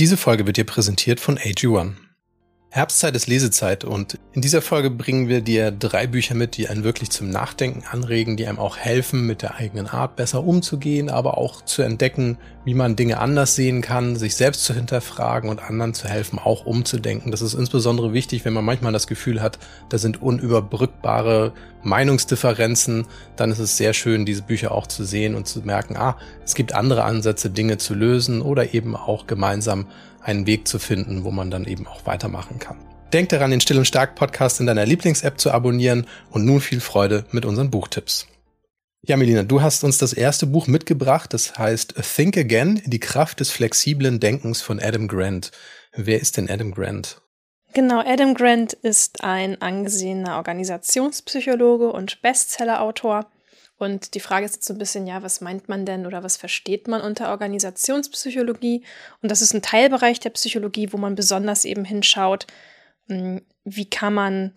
[0.00, 1.92] Diese Folge wird dir präsentiert von AG1.
[2.74, 6.82] Herbstzeit ist Lesezeit und in dieser Folge bringen wir dir drei Bücher mit, die einen
[6.82, 11.38] wirklich zum Nachdenken anregen, die einem auch helfen, mit der eigenen Art besser umzugehen, aber
[11.38, 15.94] auch zu entdecken, wie man Dinge anders sehen kann, sich selbst zu hinterfragen und anderen
[15.94, 17.30] zu helfen, auch umzudenken.
[17.30, 21.52] Das ist insbesondere wichtig, wenn man manchmal das Gefühl hat, da sind unüberbrückbare
[21.84, 23.06] Meinungsdifferenzen,
[23.36, 26.56] dann ist es sehr schön, diese Bücher auch zu sehen und zu merken, ah, es
[26.56, 29.86] gibt andere Ansätze, Dinge zu lösen oder eben auch gemeinsam
[30.24, 32.78] einen Weg zu finden, wo man dann eben auch weitermachen kann.
[33.12, 36.80] Denk daran, den Still und Stark Podcast in deiner Lieblings-App zu abonnieren und nun viel
[36.80, 38.26] Freude mit unseren Buchtipps.
[39.06, 43.38] Ja, Melina, du hast uns das erste Buch mitgebracht, das heißt Think Again, die Kraft
[43.38, 45.50] des flexiblen Denkens von Adam Grant.
[45.94, 47.20] Wer ist denn Adam Grant?
[47.74, 53.26] Genau, Adam Grant ist ein angesehener Organisationspsychologe und Bestsellerautor.
[53.76, 56.36] Und die Frage ist jetzt so ein bisschen, ja, was meint man denn oder was
[56.36, 58.84] versteht man unter Organisationspsychologie?
[59.20, 62.46] Und das ist ein Teilbereich der Psychologie, wo man besonders eben hinschaut,
[63.08, 64.54] hm, wie kann man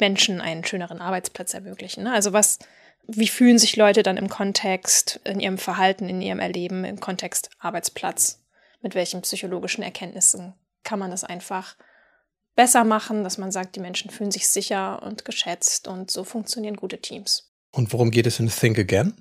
[0.00, 2.04] Menschen einen schöneren Arbeitsplatz ermöglichen.
[2.04, 2.12] Ne?
[2.12, 2.58] Also was,
[3.06, 7.50] wie fühlen sich Leute dann im Kontext, in ihrem Verhalten, in ihrem Erleben, im Kontext
[7.58, 8.42] Arbeitsplatz?
[8.82, 11.76] Mit welchen psychologischen Erkenntnissen kann man das einfach
[12.56, 16.76] besser machen, dass man sagt, die Menschen fühlen sich sicher und geschätzt und so funktionieren
[16.76, 17.49] gute Teams.
[17.72, 19.14] Und worum geht es in Think Again?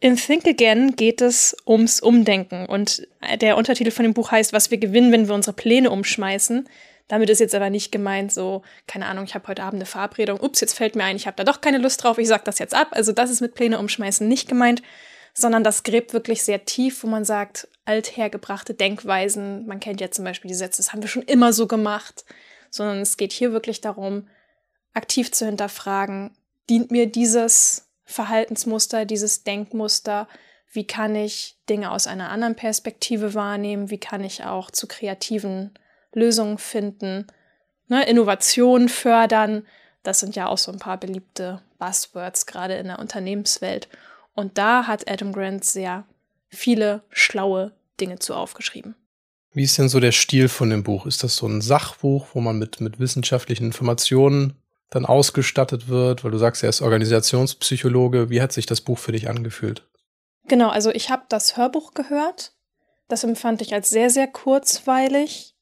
[0.00, 3.06] In Think Again geht es ums Umdenken und
[3.40, 6.68] der Untertitel von dem Buch heißt, was wir gewinnen, wenn wir unsere Pläne umschmeißen.
[7.06, 10.40] Damit ist jetzt aber nicht gemeint, so, keine Ahnung, ich habe heute Abend eine Verabredung,
[10.40, 12.58] ups, jetzt fällt mir ein, ich habe da doch keine Lust drauf, ich sage das
[12.58, 12.88] jetzt ab.
[12.92, 14.82] Also das ist mit Pläne umschmeißen nicht gemeint,
[15.34, 20.24] sondern das gräbt wirklich sehr tief, wo man sagt, althergebrachte Denkweisen, man kennt ja zum
[20.24, 22.24] Beispiel die Sätze, das haben wir schon immer so gemacht,
[22.70, 24.26] sondern es geht hier wirklich darum,
[24.94, 26.30] aktiv zu hinterfragen,
[26.68, 30.28] dient mir dieses Verhaltensmuster, dieses Denkmuster?
[30.72, 33.90] Wie kann ich Dinge aus einer anderen Perspektive wahrnehmen?
[33.90, 35.72] Wie kann ich auch zu kreativen
[36.12, 37.26] Lösungen finden?
[37.88, 39.66] Ne, Innovation fördern,
[40.02, 43.88] das sind ja auch so ein paar beliebte Buzzwords gerade in der Unternehmenswelt.
[44.34, 46.04] Und da hat Adam Grant sehr
[46.48, 48.94] viele schlaue Dinge zu aufgeschrieben.
[49.52, 51.04] Wie ist denn so der Stil von dem Buch?
[51.06, 54.54] Ist das so ein Sachbuch, wo man mit, mit wissenschaftlichen Informationen
[54.94, 58.30] dann ausgestattet wird, weil du sagst, er ist Organisationspsychologe.
[58.30, 59.88] Wie hat sich das Buch für dich angefühlt?
[60.48, 62.52] Genau, also ich habe das Hörbuch gehört.
[63.08, 65.54] Das empfand ich als sehr, sehr kurzweilig.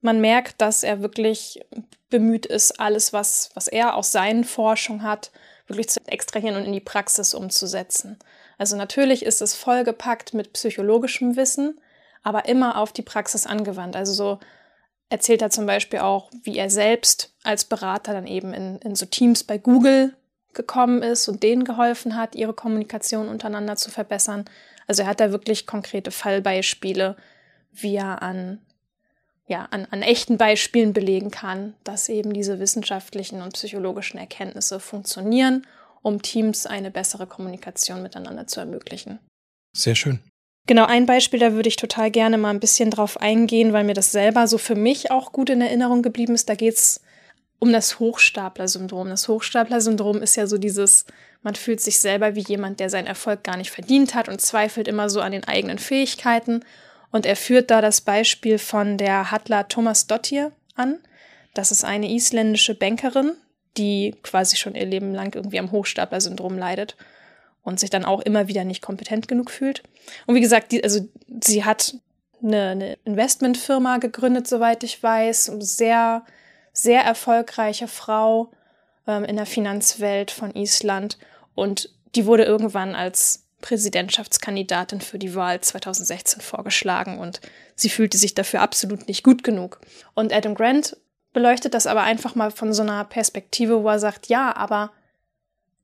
[0.00, 1.60] Man merkt, dass er wirklich
[2.08, 5.30] bemüht ist, alles, was, was er aus seinen Forschungen hat,
[5.66, 8.18] wirklich zu extrahieren und in die Praxis umzusetzen.
[8.58, 11.80] Also natürlich ist es vollgepackt mit psychologischem Wissen,
[12.22, 13.96] aber immer auf die Praxis angewandt.
[13.96, 14.38] Also so
[15.12, 19.04] erzählt er zum Beispiel auch, wie er selbst als Berater dann eben in, in so
[19.04, 20.14] Teams bei Google
[20.54, 24.46] gekommen ist und denen geholfen hat, ihre Kommunikation untereinander zu verbessern.
[24.86, 27.16] Also er hat da wirklich konkrete Fallbeispiele,
[27.72, 28.58] wie er an,
[29.46, 35.66] ja, an, an echten Beispielen belegen kann, dass eben diese wissenschaftlichen und psychologischen Erkenntnisse funktionieren,
[36.00, 39.18] um Teams eine bessere Kommunikation miteinander zu ermöglichen.
[39.74, 40.20] Sehr schön.
[40.66, 43.94] Genau, ein Beispiel, da würde ich total gerne mal ein bisschen drauf eingehen, weil mir
[43.94, 46.48] das selber so für mich auch gut in Erinnerung geblieben ist.
[46.48, 47.00] Da geht es
[47.58, 49.08] um das Hochstapler-Syndrom.
[49.08, 51.04] Das Hochstapler-Syndrom ist ja so dieses,
[51.42, 54.86] man fühlt sich selber wie jemand, der seinen Erfolg gar nicht verdient hat und zweifelt
[54.86, 56.64] immer so an den eigenen Fähigkeiten.
[57.10, 60.98] Und er führt da das Beispiel von der Hatla Thomas Dottir an.
[61.54, 63.32] Das ist eine isländische Bankerin,
[63.76, 66.96] die quasi schon ihr Leben lang irgendwie am Hochstapler-Syndrom leidet
[67.62, 69.82] und sich dann auch immer wieder nicht kompetent genug fühlt.
[70.26, 71.06] Und wie gesagt, die, also
[71.40, 71.94] sie hat
[72.42, 76.24] eine, eine Investmentfirma gegründet, soweit ich weiß, sehr,
[76.72, 78.50] sehr erfolgreiche Frau
[79.06, 81.18] ähm, in der Finanzwelt von Island
[81.54, 87.40] und die wurde irgendwann als Präsidentschaftskandidatin für die Wahl 2016 vorgeschlagen und
[87.74, 89.80] sie fühlte sich dafür absolut nicht gut genug.
[90.14, 90.96] Und Adam Grant
[91.32, 94.90] beleuchtet das aber einfach mal von so einer Perspektive, wo er sagt, ja, aber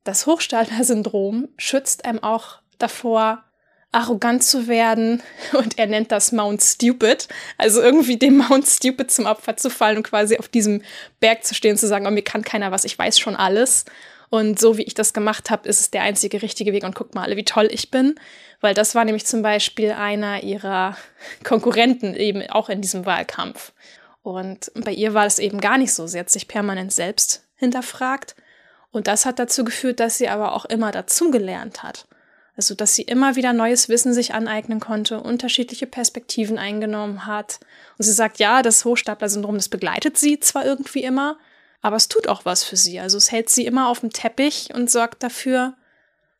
[0.08, 3.44] das Hochstapler-Syndrom schützt einem auch davor,
[3.92, 7.28] arrogant zu werden und er nennt das Mount Stupid.
[7.58, 10.82] Also irgendwie dem Mount Stupid zum Opfer zu fallen und quasi auf diesem
[11.20, 13.84] Berg zu stehen und zu sagen, oh, mir kann keiner was, ich weiß schon alles.
[14.30, 17.14] Und so wie ich das gemacht habe, ist es der einzige richtige Weg und guckt
[17.14, 18.14] mal alle, wie toll ich bin.
[18.62, 20.96] Weil das war nämlich zum Beispiel einer ihrer
[21.44, 23.72] Konkurrenten eben auch in diesem Wahlkampf.
[24.22, 26.06] Und bei ihr war es eben gar nicht so.
[26.06, 28.36] Sie hat sich permanent selbst hinterfragt
[28.90, 32.06] und das hat dazu geführt, dass sie aber auch immer dazugelernt hat.
[32.56, 37.60] Also, dass sie immer wieder neues Wissen sich aneignen konnte, unterschiedliche Perspektiven eingenommen hat.
[37.98, 41.38] Und sie sagt, ja, das Hochstapler-Syndrom, das begleitet sie zwar irgendwie immer,
[41.82, 42.98] aber es tut auch was für sie.
[42.98, 45.74] Also, es hält sie immer auf dem Teppich und sorgt dafür,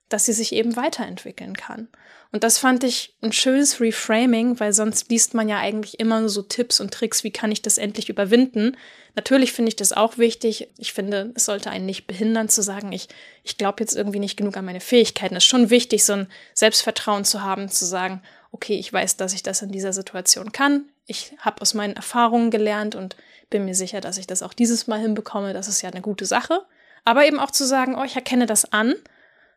[0.09, 1.87] dass sie sich eben weiterentwickeln kann.
[2.31, 6.29] Und das fand ich ein schönes Reframing, weil sonst liest man ja eigentlich immer nur
[6.29, 8.77] so Tipps und Tricks, wie kann ich das endlich überwinden.
[9.17, 10.69] Natürlich finde ich das auch wichtig.
[10.77, 13.09] Ich finde, es sollte einen nicht behindern zu sagen, ich,
[13.45, 15.37] ich glaube jetzt irgendwie nicht genug an meine Fähigkeiten.
[15.37, 18.23] Es ist schon wichtig, so ein Selbstvertrauen zu haben, zu sagen,
[18.53, 20.85] okay, ich weiß, dass ich das in dieser Situation kann.
[21.07, 23.17] Ich habe aus meinen Erfahrungen gelernt und
[23.49, 25.55] bin mir sicher, dass ich das auch dieses Mal hinbekomme.
[25.55, 26.61] Das ist ja eine gute Sache.
[27.07, 28.95] Aber eben auch zu sagen, oh, ich erkenne das an,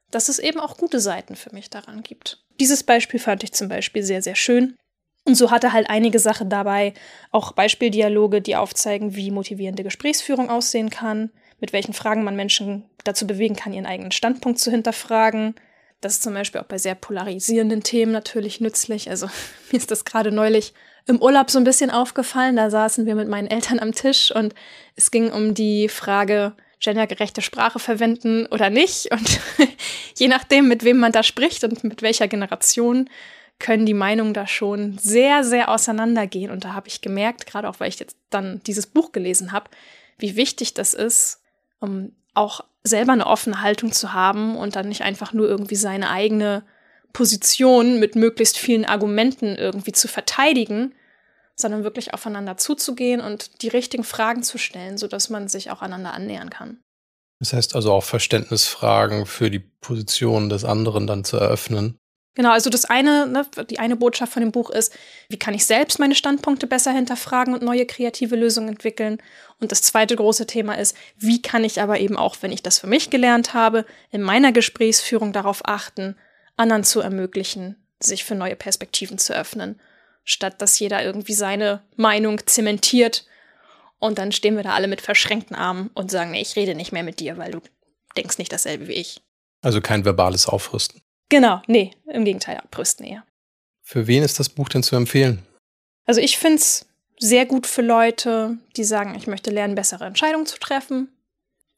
[0.09, 2.41] dass es eben auch gute Seiten für mich daran gibt.
[2.61, 4.77] Dieses Beispiel fand ich zum Beispiel sehr, sehr schön.
[5.25, 6.93] Und so hat er halt einige Sachen dabei,
[7.31, 13.25] auch Beispieldialoge, die aufzeigen, wie motivierende Gesprächsführung aussehen kann, mit welchen Fragen man Menschen dazu
[13.25, 15.55] bewegen kann, ihren eigenen Standpunkt zu hinterfragen.
[16.01, 19.09] Das ist zum Beispiel auch bei sehr polarisierenden Themen natürlich nützlich.
[19.09, 19.25] Also
[19.71, 20.75] mir ist das gerade neulich
[21.07, 22.57] im Urlaub so ein bisschen aufgefallen.
[22.57, 24.53] Da saßen wir mit meinen Eltern am Tisch und
[24.95, 29.11] es ging um die Frage, gendergerechte Sprache verwenden oder nicht.
[29.11, 29.39] Und
[30.17, 33.09] je nachdem, mit wem man da spricht und mit welcher Generation,
[33.59, 36.51] können die Meinungen da schon sehr, sehr auseinandergehen.
[36.51, 39.69] Und da habe ich gemerkt, gerade auch weil ich jetzt dann dieses Buch gelesen habe,
[40.17, 41.41] wie wichtig das ist,
[41.79, 46.09] um auch selber eine offene Haltung zu haben und dann nicht einfach nur irgendwie seine
[46.09, 46.63] eigene
[47.13, 50.95] Position mit möglichst vielen Argumenten irgendwie zu verteidigen,
[51.55, 56.13] sondern wirklich aufeinander zuzugehen und die richtigen Fragen zu stellen, sodass man sich auch einander
[56.13, 56.79] annähern kann.
[57.39, 61.97] Das heißt also auch Verständnisfragen für die Position des anderen dann zu eröffnen.
[62.35, 64.93] Genau, also das eine, ne, die eine Botschaft von dem Buch ist,
[65.27, 69.17] wie kann ich selbst meine Standpunkte besser hinterfragen und neue kreative Lösungen entwickeln?
[69.59, 72.79] Und das zweite große Thema ist, wie kann ich aber eben auch, wenn ich das
[72.79, 76.15] für mich gelernt habe, in meiner Gesprächsführung darauf achten,
[76.55, 79.81] anderen zu ermöglichen, sich für neue Perspektiven zu öffnen
[80.23, 83.25] statt dass jeder irgendwie seine Meinung zementiert.
[83.99, 86.91] Und dann stehen wir da alle mit verschränkten Armen und sagen, nee, ich rede nicht
[86.91, 87.61] mehr mit dir, weil du
[88.17, 89.21] denkst nicht dasselbe wie ich.
[89.61, 91.01] Also kein verbales Aufrüsten.
[91.29, 93.23] Genau, nee, im Gegenteil, abrüsten eher.
[93.81, 95.45] Für wen ist das Buch denn zu empfehlen?
[96.05, 96.87] Also ich finde es
[97.19, 101.09] sehr gut für Leute, die sagen, ich möchte lernen, bessere Entscheidungen zu treffen,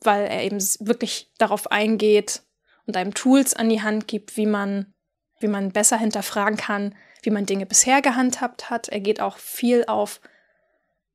[0.02, 2.42] weil er eben wirklich darauf eingeht
[2.88, 4.92] und einem Tools an die Hand gibt, wie man,
[5.40, 8.90] wie man besser hinterfragen kann, wie man Dinge bisher gehandhabt hat.
[8.90, 10.22] Er geht auch viel auf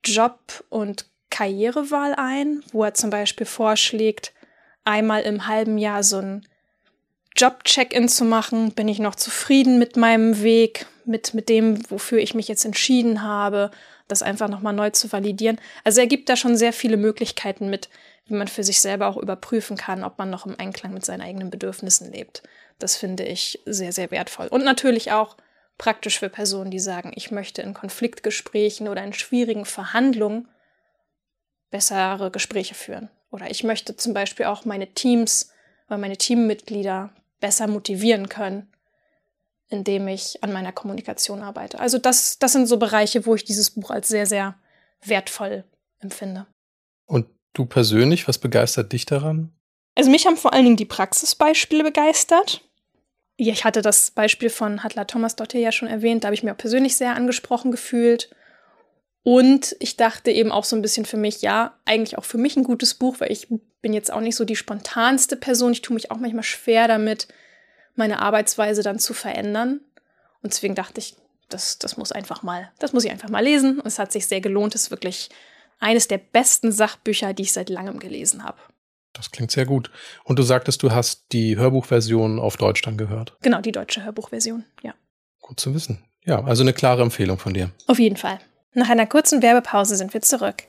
[0.05, 4.33] Job- und Karrierewahl ein, wo er zum Beispiel vorschlägt,
[4.85, 6.47] einmal im halben Jahr so ein
[7.37, 8.73] Job-Check-in zu machen.
[8.73, 13.23] Bin ich noch zufrieden mit meinem Weg, mit, mit dem, wofür ich mich jetzt entschieden
[13.23, 13.71] habe,
[14.09, 15.61] das einfach nochmal neu zu validieren.
[15.85, 17.91] Also er gibt da schon sehr viele Möglichkeiten mit,
[18.27, 21.21] wie man für sich selber auch überprüfen kann, ob man noch im Einklang mit seinen
[21.21, 22.43] eigenen Bedürfnissen lebt.
[22.79, 24.49] Das finde ich sehr, sehr wertvoll.
[24.49, 25.37] Und natürlich auch
[25.79, 30.49] praktisch für Personen, die sagen, ich möchte in Konfliktgesprächen oder in schwierigen Verhandlungen
[31.71, 33.09] bessere Gespräche führen.
[33.31, 35.53] Oder ich möchte zum Beispiel auch meine Teams
[35.87, 37.11] oder meine Teammitglieder
[37.41, 38.73] besser motivieren können,
[39.69, 41.79] indem ich an meiner Kommunikation arbeite.
[41.79, 44.57] Also das, das sind so Bereiche, wo ich dieses Buch als sehr, sehr
[45.03, 45.65] wertvoll
[46.01, 46.47] empfinde.
[47.07, 49.53] Und du persönlich, was begeistert dich daran?
[49.95, 52.68] Also mich haben vor allen Dingen die Praxisbeispiele begeistert.
[53.41, 56.43] Ja, ich hatte das Beispiel von Hatla Thomas Dotte ja schon erwähnt, da habe ich
[56.43, 58.31] mir auch persönlich sehr angesprochen gefühlt.
[59.23, 62.57] Und ich dachte eben auch so ein bisschen für mich, ja, eigentlich auch für mich
[62.57, 63.47] ein gutes Buch, weil ich
[63.81, 65.71] bin jetzt auch nicht so die spontanste Person.
[65.71, 67.29] Ich tue mich auch manchmal schwer damit,
[67.95, 69.81] meine Arbeitsweise dann zu verändern.
[70.43, 71.15] Und deswegen dachte ich,
[71.49, 73.79] das, das muss einfach mal, das muss ich einfach mal lesen.
[73.79, 74.75] Und es hat sich sehr gelohnt.
[74.75, 75.29] Es ist wirklich
[75.79, 78.59] eines der besten Sachbücher, die ich seit langem gelesen habe.
[79.19, 79.91] Das klingt sehr gut.
[80.23, 83.37] Und du sagtest, du hast die Hörbuchversion auf Deutsch dann gehört.
[83.43, 84.95] Genau, die deutsche Hörbuchversion, ja.
[85.41, 86.05] Gut zu wissen.
[86.25, 87.71] Ja, also eine klare Empfehlung von dir.
[87.89, 88.39] Auf jeden Fall.
[88.75, 90.63] Nach einer kurzen Werbepause sind wir zurück.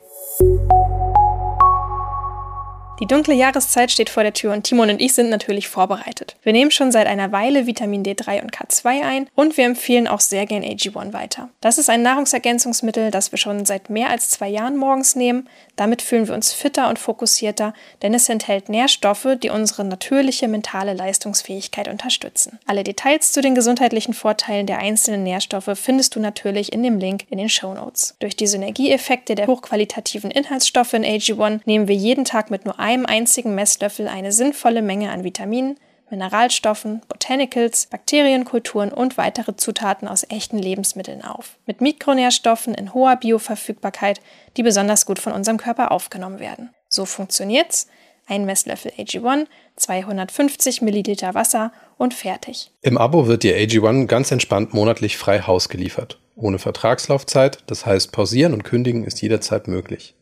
[3.00, 6.36] Die dunkle Jahreszeit steht vor der Tür und Timon und ich sind natürlich vorbereitet.
[6.44, 10.20] Wir nehmen schon seit einer Weile Vitamin D3 und K2 ein und wir empfehlen auch
[10.20, 11.48] sehr gern AG1 weiter.
[11.62, 15.48] Das ist ein Nahrungsergänzungsmittel, das wir schon seit mehr als zwei Jahren morgens nehmen.
[15.78, 20.94] Damit fühlen wir uns fitter und fokussierter, denn es enthält Nährstoffe, die unsere natürliche mentale
[20.94, 22.60] Leistungsfähigkeit unterstützen.
[22.66, 27.24] Alle Details zu den gesundheitlichen Vorteilen der einzelnen Nährstoffe findest du natürlich in dem Link
[27.30, 28.18] in den Show Notes.
[28.20, 33.56] Durch die Synergieeffekte der hochqualitativen Inhaltsstoffe in AG1 nehmen wir jeden Tag mit nur einzigen
[33.56, 35.78] Messlöffel eine sinnvolle Menge an Vitaminen,
[36.10, 41.58] Mineralstoffen, Botanicals, Bakterienkulturen und weitere Zutaten aus echten Lebensmitteln auf.
[41.66, 44.22] Mit Mikronährstoffen in hoher Bioverfügbarkeit,
[44.58, 46.72] die besonders gut von unserem Körper aufgenommen werden.
[46.88, 47.88] So funktioniert's.
[48.28, 52.72] Ein Messlöffel AG1, 250 Milliliter Wasser und fertig.
[52.82, 56.20] Im Abo wird dir AG1 ganz entspannt monatlich frei Haus geliefert.
[56.36, 60.16] Ohne Vertragslaufzeit, das heißt pausieren und kündigen ist jederzeit möglich.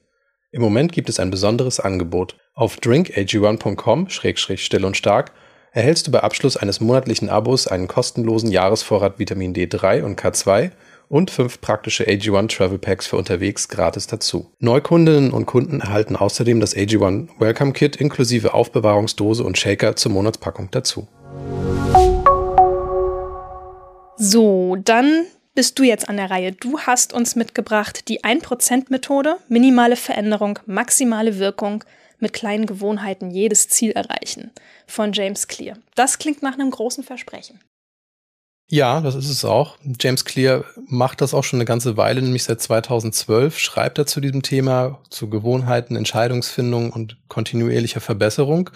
[0.52, 2.38] Im Moment gibt es ein besonderes Angebot.
[2.54, 5.34] Auf drinkag1.com-still und stark
[5.74, 10.72] erhältst du bei Abschluss eines monatlichen Abos einen kostenlosen Jahresvorrat Vitamin D3 und K2
[11.10, 14.54] und fünf praktische AG1 Travel Packs für unterwegs gratis dazu.
[14.60, 20.70] Neukundinnen und Kunden erhalten außerdem das AG1 Welcome Kit inklusive Aufbewahrungsdose und Shaker zur Monatspackung
[20.72, 21.10] dazu.
[24.16, 25.26] So, dann
[25.58, 26.52] bist du jetzt an der Reihe.
[26.52, 31.84] Du hast uns mitgebracht die 1%-Methode, minimale Veränderung, maximale Wirkung,
[32.20, 34.52] mit kleinen Gewohnheiten jedes Ziel erreichen
[34.86, 35.76] von James Clear.
[35.96, 37.60] Das klingt nach einem großen Versprechen.
[38.70, 39.78] Ja, das ist es auch.
[40.00, 44.22] James Clear macht das auch schon eine ganze Weile, nämlich seit 2012 schreibt er zu
[44.22, 48.70] diesem Thema, zu Gewohnheiten, Entscheidungsfindung und kontinuierlicher Verbesserung.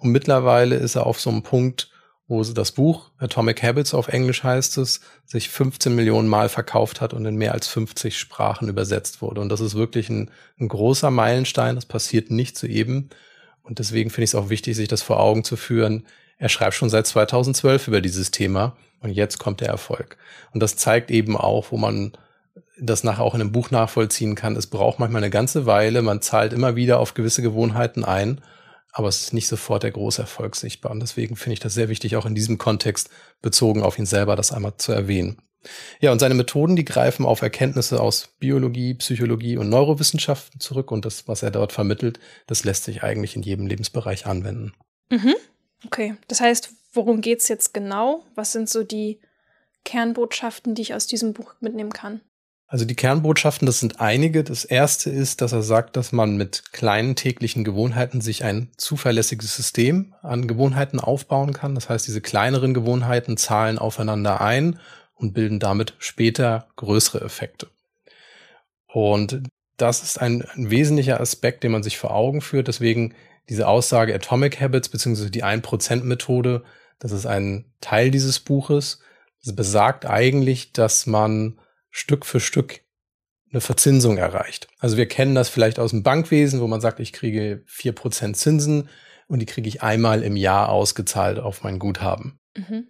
[0.00, 1.93] Und mittlerweile ist er auf so einem Punkt,
[2.26, 7.12] wo das Buch Atomic Habits auf Englisch heißt es, sich 15 Millionen Mal verkauft hat
[7.12, 9.40] und in mehr als 50 Sprachen übersetzt wurde.
[9.40, 11.74] Und das ist wirklich ein, ein großer Meilenstein.
[11.74, 13.10] Das passiert nicht zu eben.
[13.62, 16.06] Und deswegen finde ich es auch wichtig, sich das vor Augen zu führen.
[16.38, 20.16] Er schreibt schon seit 2012 über dieses Thema und jetzt kommt der Erfolg.
[20.52, 22.12] Und das zeigt eben auch, wo man
[22.80, 24.56] das nachher auch in einem Buch nachvollziehen kann.
[24.56, 26.02] Es braucht manchmal eine ganze Weile.
[26.02, 28.40] Man zahlt immer wieder auf gewisse Gewohnheiten ein
[28.94, 30.92] aber es ist nicht sofort der große Erfolg sichtbar.
[30.92, 33.10] Und deswegen finde ich das sehr wichtig, auch in diesem Kontext
[33.42, 35.42] bezogen auf ihn selber, das einmal zu erwähnen.
[36.00, 41.04] Ja, und seine Methoden, die greifen auf Erkenntnisse aus Biologie, Psychologie und Neurowissenschaften zurück und
[41.04, 44.74] das, was er dort vermittelt, das lässt sich eigentlich in jedem Lebensbereich anwenden.
[45.10, 45.34] Mhm.
[45.86, 48.24] Okay, das heißt, worum geht's jetzt genau?
[48.36, 49.20] Was sind so die
[49.84, 52.20] Kernbotschaften, die ich aus diesem Buch mitnehmen kann?
[52.74, 54.42] Also die Kernbotschaften, das sind einige.
[54.42, 59.54] Das erste ist, dass er sagt, dass man mit kleinen täglichen Gewohnheiten sich ein zuverlässiges
[59.54, 61.76] System an Gewohnheiten aufbauen kann.
[61.76, 64.80] Das heißt, diese kleineren Gewohnheiten zahlen aufeinander ein
[65.14, 67.68] und bilden damit später größere Effekte.
[68.88, 69.44] Und
[69.76, 72.66] das ist ein, ein wesentlicher Aspekt, den man sich vor Augen führt.
[72.66, 73.14] Deswegen
[73.48, 76.64] diese Aussage Atomic Habits beziehungsweise die 1%-Methode,
[76.98, 78.98] das ist ein Teil dieses Buches.
[79.44, 81.56] Das besagt eigentlich, dass man
[81.96, 82.80] Stück für Stück
[83.52, 84.66] eine Verzinsung erreicht.
[84.80, 88.36] Also wir kennen das vielleicht aus dem Bankwesen, wo man sagt, ich kriege vier Prozent
[88.36, 88.88] Zinsen
[89.28, 92.40] und die kriege ich einmal im Jahr ausgezahlt auf mein Guthaben.
[92.56, 92.88] Mhm.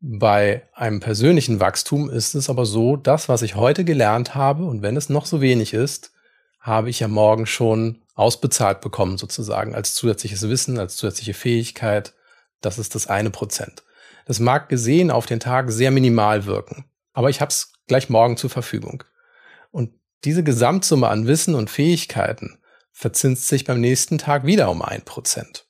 [0.00, 4.82] Bei einem persönlichen Wachstum ist es aber so, das, was ich heute gelernt habe, und
[4.82, 6.10] wenn es noch so wenig ist,
[6.58, 12.14] habe ich ja morgen schon ausbezahlt bekommen, sozusagen, als zusätzliches Wissen, als zusätzliche Fähigkeit.
[12.60, 13.84] Das ist das eine Prozent.
[14.26, 16.86] Das mag gesehen auf den Tag sehr minimal wirken.
[17.12, 19.04] Aber ich habe es gleich morgen zur Verfügung.
[19.72, 19.92] Und
[20.24, 22.58] diese Gesamtsumme an Wissen und Fähigkeiten
[22.92, 25.66] verzinst sich beim nächsten Tag wieder um ein Prozent.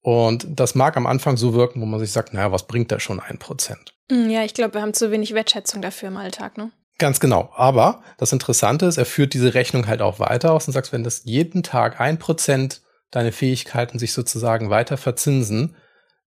[0.00, 2.98] Und das mag am Anfang so wirken, wo man sich sagt, naja, was bringt da
[3.00, 3.94] schon ein Prozent?
[4.10, 6.70] Hm, ja, ich glaube, wir haben zu wenig Wertschätzung dafür im Alltag, ne?
[6.96, 7.52] Ganz genau.
[7.54, 11.04] Aber das Interessante ist, er führt diese Rechnung halt auch weiter aus und sagt, wenn
[11.04, 15.76] das jeden Tag ein Prozent deine Fähigkeiten sich sozusagen weiter verzinsen,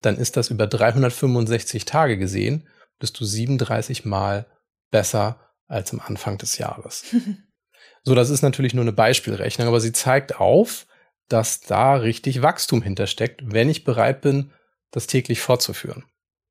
[0.03, 2.69] dann ist das über 365 Tage gesehen,
[2.99, 4.47] bist du 37 Mal
[4.91, 7.05] besser als am Anfang des Jahres.
[8.03, 10.87] so, das ist natürlich nur eine Beispielrechnung, aber sie zeigt auf,
[11.29, 14.51] dass da richtig Wachstum hintersteckt, wenn ich bereit bin,
[14.91, 16.05] das täglich fortzuführen.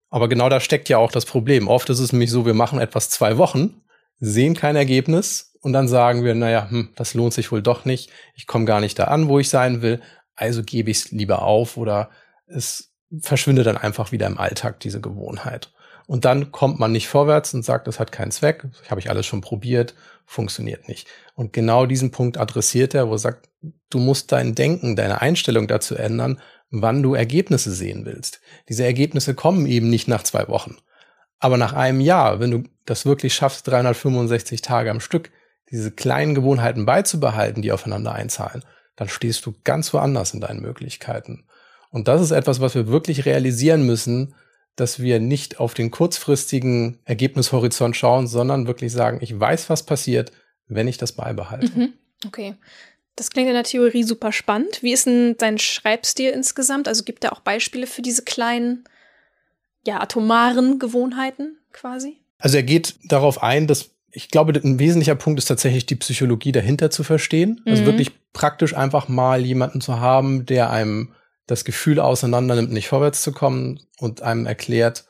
[0.09, 1.67] Aber genau da steckt ja auch das Problem.
[1.67, 3.81] Oft ist es nämlich so, wir machen etwas zwei Wochen,
[4.19, 8.09] sehen kein Ergebnis und dann sagen wir, naja, hm, das lohnt sich wohl doch nicht,
[8.35, 10.01] ich komme gar nicht da an, wo ich sein will,
[10.35, 12.09] also gebe ich es lieber auf oder
[12.47, 15.71] es verschwindet dann einfach wieder im Alltag, diese Gewohnheit.
[16.09, 19.27] Und dann kommt man nicht vorwärts und sagt, das hat keinen Zweck, habe ich alles
[19.27, 19.93] schon probiert,
[20.25, 21.07] funktioniert nicht.
[21.35, 23.47] Und genau diesen Punkt adressiert er, wo er sagt,
[23.91, 28.41] du musst dein Denken, deine Einstellung dazu ändern, wann du Ergebnisse sehen willst.
[28.69, 30.77] Diese Ergebnisse kommen eben nicht nach zwei Wochen.
[31.37, 35.29] Aber nach einem Jahr, wenn du das wirklich schaffst, 365 Tage am Stück,
[35.69, 41.45] diese kleinen Gewohnheiten beizubehalten, die aufeinander einzahlen, dann stehst du ganz woanders in deinen Möglichkeiten.
[41.91, 44.33] Und das ist etwas, was wir wirklich realisieren müssen,
[44.79, 50.31] dass wir nicht auf den kurzfristigen Ergebnishorizont schauen, sondern wirklich sagen, ich weiß, was passiert,
[50.67, 51.71] wenn ich das beibehalte.
[51.75, 51.93] Mhm.
[52.25, 52.55] Okay.
[53.15, 54.81] Das klingt in der Theorie super spannend.
[54.81, 56.87] Wie ist denn dein Schreibstil insgesamt?
[56.87, 58.85] Also gibt er auch Beispiele für diese kleinen,
[59.85, 62.17] ja, atomaren Gewohnheiten quasi?
[62.37, 66.51] Also er geht darauf ein, dass ich glaube, ein wesentlicher Punkt ist tatsächlich die Psychologie
[66.51, 67.61] dahinter zu verstehen.
[67.65, 67.87] Also mhm.
[67.87, 71.13] wirklich praktisch einfach mal jemanden zu haben, der einem
[71.49, 75.05] das Gefühl auseinander nimmt, nicht vorwärts zu kommen und einem erklärt,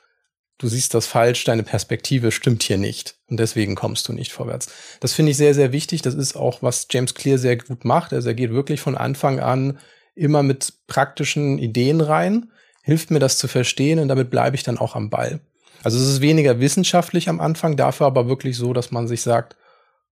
[0.58, 4.72] du siehst das falsch, deine Perspektive stimmt hier nicht und deswegen kommst du nicht vorwärts.
[5.02, 6.02] Das finde ich sehr, sehr wichtig.
[6.02, 8.14] Das ist auch, was James Clear sehr gut macht.
[8.14, 9.80] Also er geht wirklich von Anfang an
[10.16, 12.52] immer mit praktischen Ideen rein,
[12.84, 15.42] hilft mir das zu verstehen und damit bleibe ich dann auch am Ball.
[15.84, 19.58] Also es ist weniger wissenschaftlich am Anfang, dafür aber wirklich so, dass man sich sagt,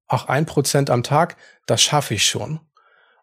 [0.07, 2.59] ach, ein Prozent am Tag, das schaffe ich schon.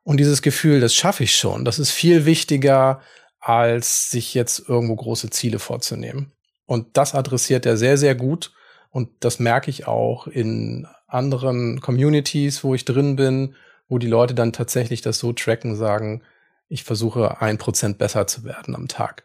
[0.05, 3.01] Und dieses Gefühl, das schaffe ich schon, das ist viel wichtiger
[3.41, 6.33] als sich jetzt irgendwo große Ziele vorzunehmen.
[6.65, 8.53] Und das adressiert er sehr, sehr gut.
[8.91, 13.55] Und das merke ich auch in anderen Communities, wo ich drin bin,
[13.87, 16.23] wo die Leute dann tatsächlich das so tracken, sagen,
[16.69, 19.25] ich versuche ein Prozent besser zu werden am Tag.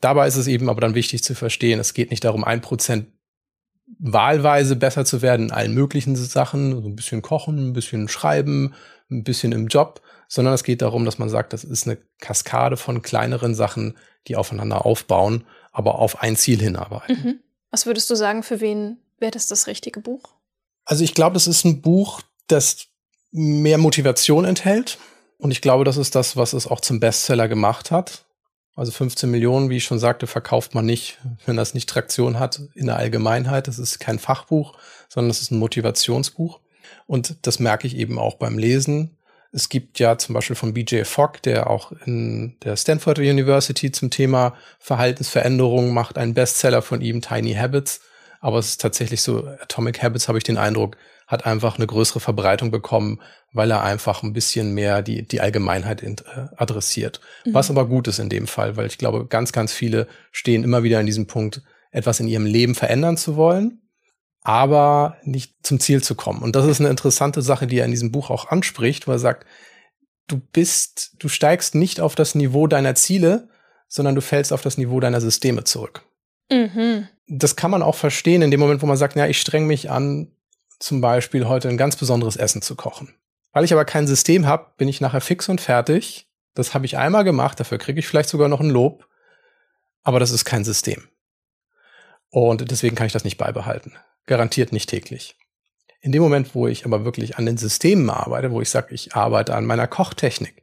[0.00, 3.08] Dabei ist es eben aber dann wichtig zu verstehen, es geht nicht darum, ein Prozent
[3.98, 8.74] wahlweise besser zu werden in allen möglichen Sachen, so ein bisschen kochen, ein bisschen schreiben,
[9.10, 12.76] ein bisschen im Job, sondern es geht darum, dass man sagt, das ist eine Kaskade
[12.76, 17.22] von kleineren Sachen, die aufeinander aufbauen, aber auf ein Ziel hinarbeiten.
[17.22, 17.40] Mhm.
[17.70, 20.22] Was würdest du sagen, für wen wäre das das richtige Buch?
[20.84, 22.86] Also ich glaube, das ist ein Buch, das
[23.30, 24.98] mehr Motivation enthält.
[25.38, 28.24] Und ich glaube, das ist das, was es auch zum Bestseller gemacht hat.
[28.74, 32.60] Also 15 Millionen, wie ich schon sagte, verkauft man nicht, wenn das nicht Traktion hat
[32.74, 33.68] in der Allgemeinheit.
[33.68, 34.76] Das ist kein Fachbuch,
[35.08, 36.60] sondern es ist ein Motivationsbuch.
[37.06, 39.15] Und das merke ich eben auch beim Lesen.
[39.56, 44.10] Es gibt ja zum Beispiel von BJ Fogg, der auch in der Stanford University zum
[44.10, 48.02] Thema Verhaltensveränderungen macht, einen Bestseller von ihm, Tiny Habits.
[48.40, 52.20] Aber es ist tatsächlich so, Atomic Habits habe ich den Eindruck, hat einfach eine größere
[52.20, 56.16] Verbreitung bekommen, weil er einfach ein bisschen mehr die, die Allgemeinheit äh,
[56.58, 57.22] adressiert.
[57.46, 57.54] Mhm.
[57.54, 60.82] Was aber gut ist in dem Fall, weil ich glaube, ganz, ganz viele stehen immer
[60.82, 63.80] wieder an diesem Punkt, etwas in ihrem Leben verändern zu wollen,
[64.46, 66.40] aber nicht zum Ziel zu kommen.
[66.40, 69.18] Und das ist eine interessante Sache, die er in diesem Buch auch anspricht, wo er
[69.18, 69.44] sagt,
[70.28, 73.48] du bist, du steigst nicht auf das Niveau deiner Ziele,
[73.88, 76.04] sondern du fällst auf das Niveau deiner Systeme zurück.
[76.48, 77.08] Mhm.
[77.26, 79.90] Das kann man auch verstehen in dem Moment, wo man sagt, ja, ich streng mich
[79.90, 80.30] an,
[80.78, 83.16] zum Beispiel heute ein ganz besonderes Essen zu kochen.
[83.50, 86.28] Weil ich aber kein System habe, bin ich nachher fix und fertig.
[86.54, 89.08] Das habe ich einmal gemacht, dafür kriege ich vielleicht sogar noch ein Lob,
[90.04, 91.08] aber das ist kein System.
[92.30, 93.94] Und deswegen kann ich das nicht beibehalten.
[94.26, 95.36] Garantiert nicht täglich.
[96.00, 99.14] In dem Moment, wo ich aber wirklich an den Systemen arbeite, wo ich sage, ich
[99.14, 100.62] arbeite an meiner Kochtechnik,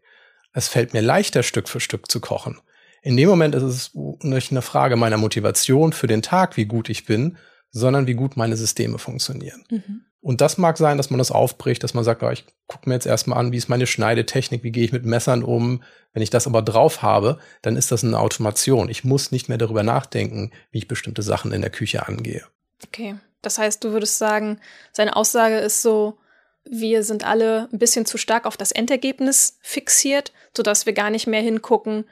[0.53, 2.59] es fällt mir leichter, Stück für Stück zu kochen.
[3.01, 3.91] In dem Moment ist es
[4.21, 7.37] nicht eine Frage meiner Motivation für den Tag, wie gut ich bin,
[7.71, 9.65] sondern wie gut meine Systeme funktionieren.
[9.69, 10.05] Mhm.
[10.21, 12.95] Und das mag sein, dass man das aufbricht, dass man sagt, oh, ich gucke mir
[12.95, 15.83] jetzt erstmal an, wie ist meine Schneidetechnik, wie gehe ich mit Messern um.
[16.13, 18.87] Wenn ich das aber drauf habe, dann ist das eine Automation.
[18.87, 22.45] Ich muss nicht mehr darüber nachdenken, wie ich bestimmte Sachen in der Küche angehe.
[22.85, 24.59] Okay, das heißt, du würdest sagen,
[24.91, 26.17] seine Aussage ist so,
[26.65, 31.27] wir sind alle ein bisschen zu stark auf das Endergebnis fixiert, sodass wir gar nicht
[31.27, 32.05] mehr hingucken,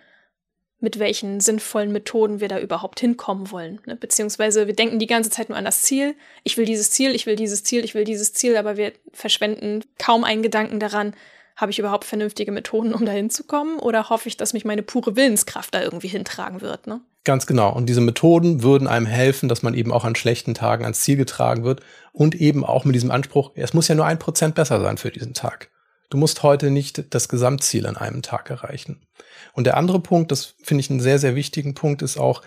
[0.81, 3.79] mit welchen sinnvollen Methoden wir da überhaupt hinkommen wollen.
[3.85, 3.95] Ne?
[3.95, 6.15] Beziehungsweise wir denken die ganze Zeit nur an das Ziel.
[6.43, 9.85] Ich will dieses Ziel, ich will dieses Ziel, ich will dieses Ziel, aber wir verschwenden
[9.99, 11.15] kaum einen Gedanken daran,
[11.55, 13.77] habe ich überhaupt vernünftige Methoden, um da hinzukommen?
[13.77, 16.87] Oder hoffe ich, dass mich meine pure Willenskraft da irgendwie hintragen wird?
[16.87, 17.01] Ne?
[17.23, 17.71] Ganz genau.
[17.71, 21.17] Und diese Methoden würden einem helfen, dass man eben auch an schlechten Tagen ans Ziel
[21.17, 21.81] getragen wird
[22.13, 25.11] und eben auch mit diesem Anspruch, es muss ja nur ein Prozent besser sein für
[25.11, 25.69] diesen Tag.
[26.09, 29.05] Du musst heute nicht das Gesamtziel an einem Tag erreichen.
[29.53, 32.41] Und der andere Punkt, das finde ich einen sehr, sehr wichtigen Punkt, ist auch,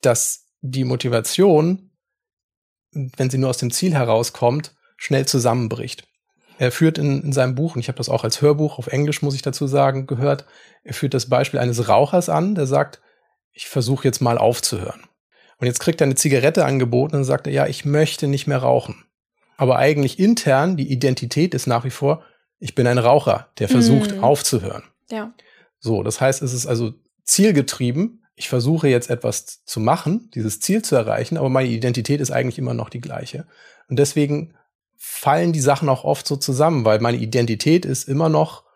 [0.00, 1.90] dass die Motivation,
[2.92, 6.08] wenn sie nur aus dem Ziel herauskommt, schnell zusammenbricht.
[6.58, 9.22] Er führt in, in seinem Buch, und ich habe das auch als Hörbuch auf Englisch,
[9.22, 10.44] muss ich dazu sagen, gehört,
[10.82, 13.00] er führt das Beispiel eines Rauchers an, der sagt,
[13.58, 15.00] ich versuche jetzt mal aufzuhören.
[15.58, 18.58] Und jetzt kriegt er eine Zigarette angeboten und sagt er, ja, ich möchte nicht mehr
[18.58, 19.04] rauchen.
[19.56, 22.22] Aber eigentlich intern, die Identität ist nach wie vor,
[22.60, 24.22] ich bin ein Raucher, der versucht mm.
[24.22, 24.84] aufzuhören.
[25.10, 25.32] Ja.
[25.80, 26.92] So, das heißt, es ist also
[27.24, 28.24] zielgetrieben.
[28.36, 32.58] Ich versuche jetzt etwas zu machen, dieses Ziel zu erreichen, aber meine Identität ist eigentlich
[32.58, 33.48] immer noch die gleiche.
[33.88, 34.54] Und deswegen
[34.96, 38.67] fallen die Sachen auch oft so zusammen, weil meine Identität ist immer noch,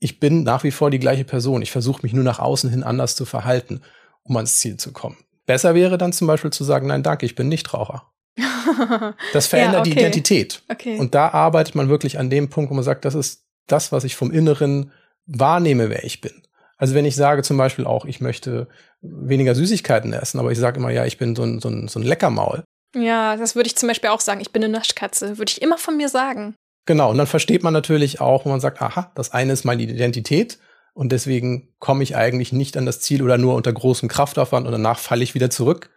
[0.00, 1.62] ich bin nach wie vor die gleiche Person.
[1.62, 3.82] Ich versuche mich nur nach außen hin anders zu verhalten,
[4.22, 5.16] um ans Ziel zu kommen.
[5.46, 8.10] Besser wäre dann zum Beispiel zu sagen, nein, danke, ich bin nicht Raucher.
[9.32, 9.90] Das verändert ja, okay.
[9.90, 10.62] die Identität.
[10.68, 10.98] Okay.
[10.98, 14.04] Und da arbeitet man wirklich an dem Punkt, wo man sagt, das ist das, was
[14.04, 14.92] ich vom Inneren
[15.26, 16.42] wahrnehme, wer ich bin.
[16.76, 18.68] Also wenn ich sage zum Beispiel auch, ich möchte
[19.00, 21.98] weniger Süßigkeiten essen, aber ich sage immer, ja, ich bin so ein, so ein, so
[21.98, 22.62] ein Leckermaul.
[22.94, 24.40] Ja, das würde ich zum Beispiel auch sagen.
[24.40, 25.38] Ich bin eine Naschkatze.
[25.38, 26.54] Würde ich immer von mir sagen.
[26.88, 29.82] Genau, und dann versteht man natürlich auch, wo man sagt, aha, das eine ist meine
[29.82, 30.58] Identität
[30.94, 34.72] und deswegen komme ich eigentlich nicht an das Ziel oder nur unter großem Kraftaufwand und
[34.72, 35.90] danach falle ich wieder zurück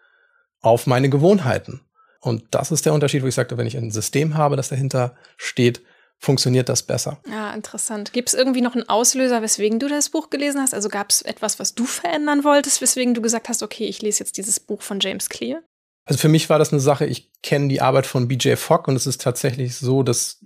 [0.60, 1.80] auf meine Gewohnheiten.
[2.20, 5.16] Und das ist der Unterschied, wo ich sagte, wenn ich ein System habe, das dahinter
[5.38, 5.82] steht,
[6.18, 7.22] funktioniert das besser.
[7.26, 8.12] Ja, interessant.
[8.12, 10.74] Gibt es irgendwie noch einen Auslöser, weswegen du das Buch gelesen hast?
[10.74, 14.20] Also gab es etwas, was du verändern wolltest, weswegen du gesagt hast, okay, ich lese
[14.20, 15.62] jetzt dieses Buch von James Clear?
[16.04, 18.98] Also für mich war das eine Sache, ich kenne die Arbeit von BJ Fogg und
[18.98, 20.42] es ist tatsächlich so, dass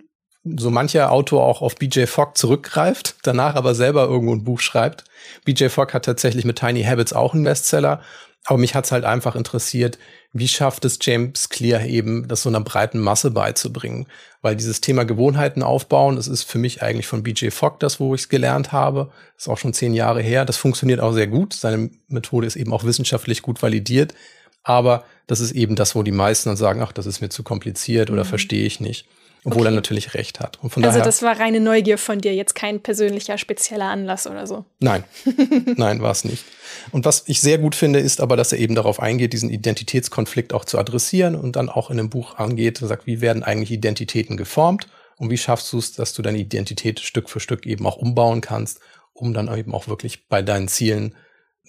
[0.46, 5.04] so mancher Autor auch auf BJ Fogg zurückgreift, danach aber selber irgendwo ein Buch schreibt.
[5.44, 8.02] BJ Fogg hat tatsächlich mit Tiny Habits auch einen Bestseller
[8.48, 9.98] Aber mich hat's halt einfach interessiert,
[10.32, 14.06] wie schafft es James Clear eben, das so einer breiten Masse beizubringen?
[14.44, 18.14] Weil dieses Thema Gewohnheiten aufbauen, das ist für mich eigentlich von BJ Fogg das, wo
[18.14, 19.10] ich es gelernt habe.
[19.36, 20.46] Das ist auch schon zehn Jahre her.
[20.46, 21.54] Das funktioniert auch sehr gut.
[21.54, 24.14] Seine Methode ist eben auch wissenschaftlich gut validiert.
[24.62, 27.42] Aber das ist eben das, wo die meisten dann sagen, ach, das ist mir zu
[27.42, 28.30] kompliziert oder mhm.
[28.30, 29.08] verstehe ich nicht.
[29.48, 29.74] Obwohl okay.
[29.74, 30.58] er natürlich recht hat.
[30.64, 34.66] also daher, das war reine Neugier von dir, jetzt kein persönlicher spezieller Anlass oder so.
[34.80, 35.04] Nein,
[35.78, 36.44] nein, war es nicht.
[36.92, 40.52] Und was ich sehr gut finde, ist aber, dass er eben darauf eingeht, diesen Identitätskonflikt
[40.52, 43.70] auch zu adressieren und dann auch in dem Buch angeht und sagt, wie werden eigentlich
[43.70, 47.86] Identitäten geformt und wie schaffst du es, dass du deine Identität Stück für Stück eben
[47.86, 48.80] auch umbauen kannst,
[49.14, 51.16] um dann eben auch wirklich bei deinen Zielen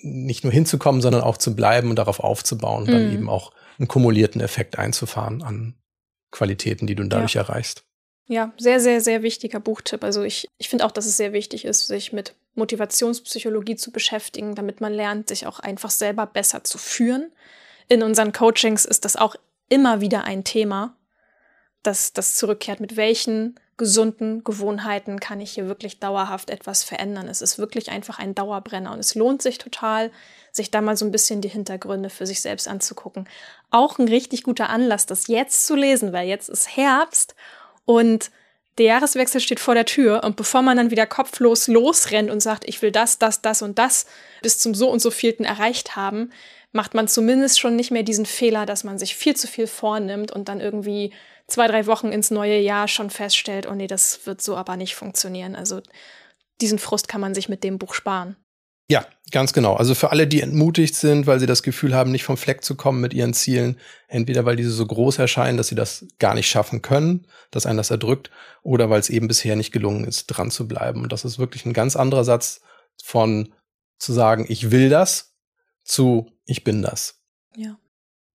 [0.03, 2.93] nicht nur hinzukommen, sondern auch zu bleiben und darauf aufzubauen und mhm.
[2.93, 5.75] dann eben auch einen kumulierten Effekt einzufahren an
[6.31, 7.43] Qualitäten, die du dadurch ja.
[7.43, 7.85] erreichst.
[8.29, 10.03] Ja, sehr, sehr, sehr wichtiger Buchtipp.
[10.03, 14.55] Also ich, ich finde auch, dass es sehr wichtig ist, sich mit Motivationspsychologie zu beschäftigen,
[14.55, 17.31] damit man lernt, sich auch einfach selber besser zu führen.
[17.89, 19.37] In unseren Coachings ist das auch
[19.69, 20.97] immer wieder ein Thema,
[21.83, 22.81] dass das zurückkehrt.
[22.81, 27.29] Mit welchen gesunden Gewohnheiten kann ich hier wirklich dauerhaft etwas verändern?
[27.29, 30.11] Es ist wirklich einfach ein Dauerbrenner und es lohnt sich total,
[30.53, 33.29] sich da mal so ein bisschen die Hintergründe für sich selbst anzugucken.
[33.71, 37.35] Auch ein richtig guter Anlass, das jetzt zu lesen, weil jetzt ist Herbst
[37.85, 38.31] und
[38.79, 42.69] der Jahreswechsel steht vor der Tür und bevor man dann wieder kopflos losrennt und sagt,
[42.69, 44.07] ich will das, das, das und das
[44.43, 46.31] bis zum so und so vielten erreicht haben,
[46.77, 50.31] macht man zumindest schon nicht mehr diesen Fehler, dass man sich viel zu viel vornimmt
[50.31, 51.12] und dann irgendwie
[51.49, 54.95] zwei, drei Wochen ins neue Jahr schon feststellt, oh nee, das wird so aber nicht
[54.95, 55.57] funktionieren.
[55.57, 55.81] Also
[56.61, 58.37] diesen Frust kann man sich mit dem Buch sparen.
[58.89, 59.75] Ja, ganz genau.
[59.75, 62.77] Also für alle, die entmutigt sind, weil sie das Gefühl haben, nicht vom Fleck zu
[62.77, 66.49] kommen mit ihren Zielen, entweder weil diese so groß erscheinen, dass sie das gar nicht
[66.49, 68.31] schaffen können, dass einen das erdrückt,
[68.62, 71.03] oder weil es eben bisher nicht gelungen ist, dran zu bleiben.
[71.03, 72.61] Und das ist wirklich ein ganz anderer Satz
[73.03, 73.53] von
[73.99, 75.36] zu sagen, ich will das,
[75.87, 77.20] zu ich bin das.
[77.57, 77.79] Ja.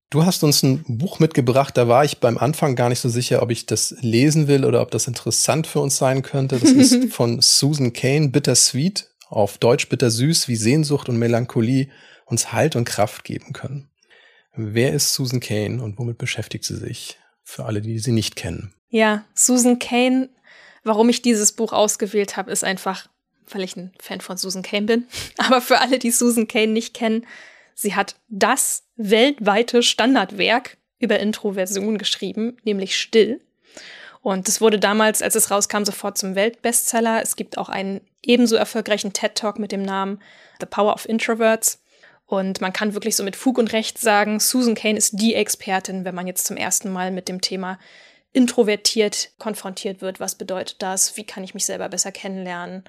[0.09, 3.41] Du hast uns ein Buch mitgebracht, da war ich beim Anfang gar nicht so sicher,
[3.41, 6.59] ob ich das lesen will oder ob das interessant für uns sein könnte.
[6.59, 11.87] Das ist von Susan Kane, Bittersweet auf Deutsch bittersüß, wie Sehnsucht und Melancholie
[12.25, 13.89] uns Halt und Kraft geben können.
[14.53, 17.17] Wer ist Susan Kane und womit beschäftigt sie sich?
[17.43, 18.73] Für alle, die sie nicht kennen.
[18.89, 20.29] Ja, Susan Kane,
[20.83, 23.07] warum ich dieses Buch ausgewählt habe, ist einfach,
[23.53, 25.07] weil ich ein Fan von Susan Kane bin.
[25.37, 27.25] Aber für alle, die Susan Kane nicht kennen,
[27.75, 33.41] sie hat das weltweite Standardwerk über Introversion geschrieben, nämlich Still.
[34.21, 37.21] Und das wurde damals, als es rauskam, sofort zum Weltbestseller.
[37.23, 40.21] Es gibt auch einen ebenso erfolgreichen TED-Talk mit dem Namen
[40.59, 41.81] The Power of Introverts.
[42.27, 46.05] Und man kann wirklich so mit Fug und Recht sagen, Susan Kane ist die Expertin,
[46.05, 47.79] wenn man jetzt zum ersten Mal mit dem Thema
[48.31, 50.19] introvertiert konfrontiert wird.
[50.19, 51.17] Was bedeutet das?
[51.17, 52.83] Wie kann ich mich selber besser kennenlernen?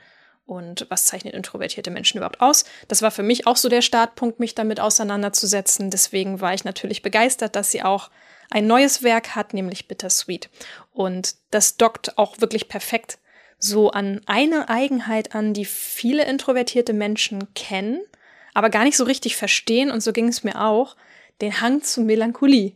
[0.53, 2.67] Und was zeichnet introvertierte Menschen überhaupt aus?
[2.87, 5.88] Das war für mich auch so der Startpunkt, mich damit auseinanderzusetzen.
[5.88, 8.11] Deswegen war ich natürlich begeistert, dass sie auch
[8.51, 10.51] ein neues Werk hat, nämlich Bittersweet.
[10.93, 13.17] Und das dockt auch wirklich perfekt
[13.59, 18.03] so an eine Eigenheit an, die viele introvertierte Menschen kennen,
[18.53, 19.91] aber gar nicht so richtig verstehen.
[19.91, 20.97] Und so ging es mir auch,
[21.41, 22.75] den Hang zu Melancholie.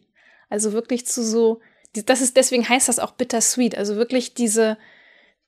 [0.49, 1.61] Also wirklich zu so,
[1.93, 3.77] das ist, deswegen heißt das auch Bittersweet.
[3.77, 4.79] Also wirklich diese,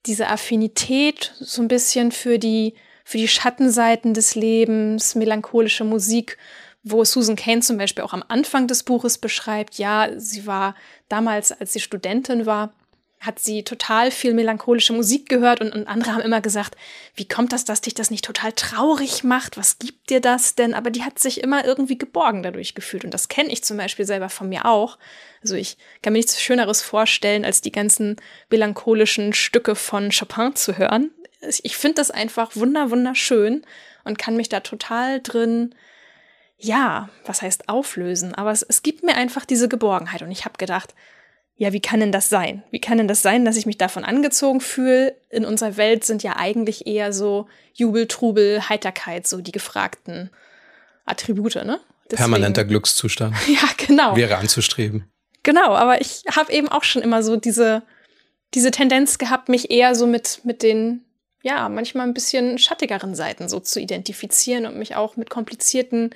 [0.06, 6.38] diese Affinität so ein bisschen für die, für die Schattenseiten des Lebens, melancholische Musik
[6.90, 10.74] wo Susan Kane zum Beispiel auch am Anfang des Buches beschreibt, ja, sie war
[11.08, 12.72] damals, als sie Studentin war,
[13.20, 16.76] hat sie total viel melancholische Musik gehört und, und, andere haben immer gesagt,
[17.16, 19.56] wie kommt das, dass dich das nicht total traurig macht?
[19.56, 20.72] Was gibt dir das denn?
[20.72, 24.04] Aber die hat sich immer irgendwie geborgen dadurch gefühlt und das kenne ich zum Beispiel
[24.04, 24.98] selber von mir auch.
[25.42, 28.16] Also ich kann mir nichts Schöneres vorstellen, als die ganzen
[28.50, 31.10] melancholischen Stücke von Chopin zu hören.
[31.62, 33.64] Ich finde das einfach wunder wunderschön
[34.04, 35.74] und kann mich da total drin
[36.60, 40.58] ja, was heißt auflösen, aber es, es gibt mir einfach diese Geborgenheit und ich habe
[40.58, 40.92] gedacht,
[41.60, 42.62] ja, wie kann denn das sein?
[42.70, 45.16] Wie kann denn das sein, dass ich mich davon angezogen fühle?
[45.28, 50.30] In unserer Welt sind ja eigentlich eher so Jubel, Trubel, Heiterkeit so die gefragten
[51.04, 51.80] Attribute, ne?
[52.04, 53.34] Deswegen, Permanenter Glückszustand.
[53.48, 54.16] Ja, genau.
[54.16, 55.10] Wäre anzustreben.
[55.42, 57.82] Genau, aber ich habe eben auch schon immer so diese,
[58.54, 61.04] diese Tendenz gehabt, mich eher so mit, mit den,
[61.42, 66.10] ja, manchmal ein bisschen schattigeren Seiten so zu identifizieren und mich auch mit komplizierten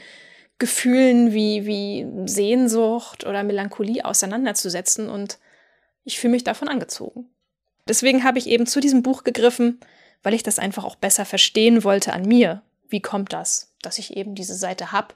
[0.58, 5.38] Gefühlen wie, wie Sehnsucht oder Melancholie auseinanderzusetzen und
[6.04, 7.28] ich fühle mich davon angezogen.
[7.88, 9.80] Deswegen habe ich eben zu diesem Buch gegriffen,
[10.22, 12.62] weil ich das einfach auch besser verstehen wollte an mir.
[12.88, 15.14] Wie kommt das, dass ich eben diese Seite habe?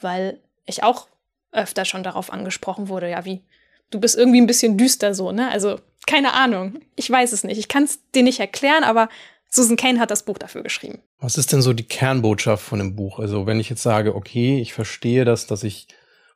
[0.00, 1.08] Weil ich auch
[1.52, 3.42] öfter schon darauf angesprochen wurde, ja, wie,
[3.90, 5.50] du bist irgendwie ein bisschen düster so, ne?
[5.50, 6.80] Also, keine Ahnung.
[6.96, 7.58] Ich weiß es nicht.
[7.58, 9.08] Ich kann es dir nicht erklären, aber
[9.54, 11.00] Susan Kane hat das Buch dafür geschrieben.
[11.20, 13.20] Was ist denn so die Kernbotschaft von dem Buch?
[13.20, 15.86] Also wenn ich jetzt sage, okay, ich verstehe das, dass ich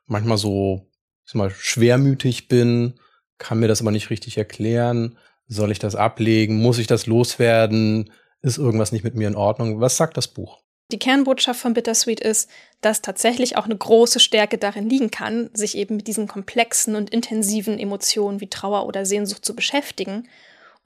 [0.05, 0.87] manchmal so
[1.33, 2.95] mal schwermütig bin,
[3.37, 5.17] kann mir das aber nicht richtig erklären.
[5.47, 6.61] Soll ich das ablegen?
[6.61, 8.11] Muss ich das loswerden?
[8.41, 9.81] Ist irgendwas nicht mit mir in Ordnung?
[9.81, 10.61] Was sagt das Buch?
[10.91, 12.49] Die Kernbotschaft von Bittersweet ist,
[12.81, 17.11] dass tatsächlich auch eine große Stärke darin liegen kann, sich eben mit diesen komplexen und
[17.11, 20.27] intensiven Emotionen wie Trauer oder Sehnsucht zu beschäftigen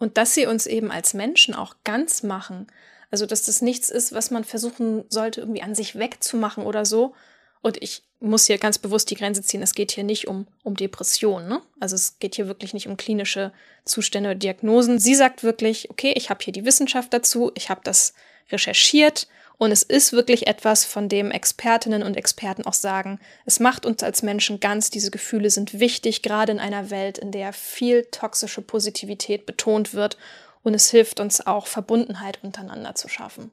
[0.04, 2.68] und dass sie uns eben als Menschen auch ganz machen.
[3.10, 7.14] Also, dass das nichts ist, was man versuchen sollte, irgendwie an sich wegzumachen oder so.
[7.62, 9.62] Und ich muss hier ganz bewusst die Grenze ziehen.
[9.62, 11.48] Es geht hier nicht um, um Depressionen.
[11.48, 11.62] Ne?
[11.80, 13.54] Also es geht hier wirklich nicht um klinische
[13.86, 15.00] Zustände oder Diagnosen.
[15.00, 18.14] Sie sagt wirklich, okay, ich habe hier die Wissenschaft dazu, ich habe das
[18.52, 23.86] recherchiert und es ist wirklich etwas, von dem Expertinnen und Experten auch sagen, es macht
[23.86, 28.06] uns als Menschen ganz, diese Gefühle sind wichtig, gerade in einer Welt, in der viel
[28.06, 30.18] toxische Positivität betont wird
[30.64, 33.52] und es hilft uns auch, Verbundenheit untereinander zu schaffen.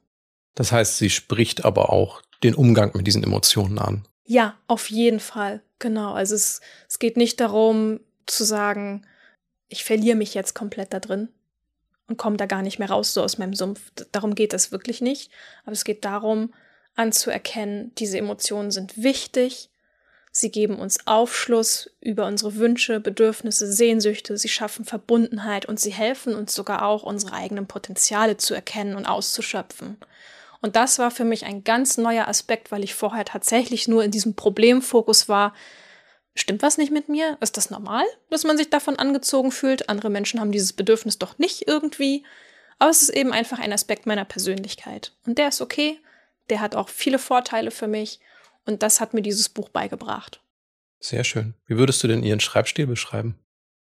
[0.55, 4.05] Das heißt, sie spricht aber auch den Umgang mit diesen Emotionen an.
[4.25, 5.61] Ja, auf jeden Fall.
[5.79, 6.13] Genau.
[6.13, 9.05] Also es, es geht nicht darum zu sagen,
[9.67, 11.29] ich verliere mich jetzt komplett da drin,
[12.11, 13.81] und komme da gar nicht mehr raus, so aus meinem Sumpf.
[14.11, 15.31] Darum geht es wirklich nicht.
[15.63, 16.53] Aber es geht darum,
[16.95, 19.69] anzuerkennen, diese Emotionen sind wichtig.
[20.33, 24.37] Sie geben uns Aufschluss über unsere Wünsche, Bedürfnisse, Sehnsüchte.
[24.37, 29.05] Sie schaffen Verbundenheit und sie helfen uns sogar auch, unsere eigenen Potenziale zu erkennen und
[29.05, 29.97] auszuschöpfen.
[30.61, 34.11] Und das war für mich ein ganz neuer Aspekt, weil ich vorher tatsächlich nur in
[34.11, 35.53] diesem Problemfokus war,
[36.33, 37.37] Stimmt was nicht mit mir?
[37.41, 39.89] Ist das normal, dass man sich davon angezogen fühlt?
[39.89, 42.23] Andere Menschen haben dieses Bedürfnis doch nicht irgendwie.
[42.79, 45.13] Aber es ist eben einfach ein Aspekt meiner Persönlichkeit.
[45.25, 45.99] Und der ist okay.
[46.49, 48.19] Der hat auch viele Vorteile für mich.
[48.65, 50.41] Und das hat mir dieses Buch beigebracht.
[50.99, 51.55] Sehr schön.
[51.65, 53.37] Wie würdest du denn Ihren Schreibstil beschreiben?